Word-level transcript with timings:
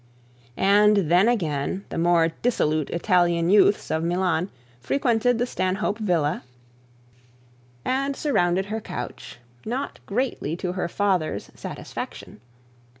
And 0.57 1.11
then 1.11 1.27
again 1.27 1.85
the 1.89 1.97
more 1.99 2.29
dissolute 2.41 2.89
Italian 2.89 3.51
youths 3.51 3.91
of 3.91 4.03
Milan 4.03 4.49
frequented 4.79 5.37
the 5.37 5.45
Stanhope 5.45 5.99
villa 5.99 6.43
and 7.85 8.15
surrounded 8.15 8.65
her 8.65 8.81
couch, 8.81 9.37
not 9.63 9.99
greatly 10.07 10.57
to 10.57 10.71
her 10.71 10.87
father's 10.87 11.51
satisfaction. 11.53 12.41